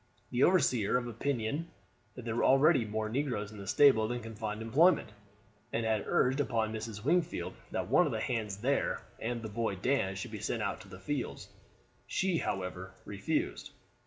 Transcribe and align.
The 0.31 0.41
overseer 0.41 0.93
was 0.97 1.05
of 1.05 1.07
opinion 1.15 1.69
that 2.15 2.25
there 2.25 2.35
were 2.35 2.43
already 2.43 2.85
more 2.85 3.07
negroes 3.07 3.51
in 3.51 3.59
the 3.59 3.67
stable 3.67 4.07
than 4.07 4.21
could 4.21 4.39
find 4.39 4.59
employment, 4.59 5.09
and 5.71 5.85
had 5.85 6.05
urged 6.07 6.39
upon 6.39 6.73
Mrs. 6.73 7.03
Wingfield 7.05 7.53
that 7.69 7.87
one 7.87 8.07
of 8.07 8.11
the 8.11 8.19
hands 8.19 8.57
there 8.61 9.05
and 9.19 9.43
the 9.43 9.47
boy 9.47 9.75
Dan 9.75 10.15
should 10.15 10.31
be 10.31 10.39
sent 10.39 10.63
out 10.63 10.81
to 10.81 10.87
the 10.89 10.97
fields. 10.97 11.49
She, 12.07 12.39
however, 12.39 12.95
refused. 13.05 13.73